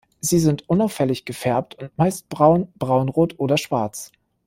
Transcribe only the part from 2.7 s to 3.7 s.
braunrot oder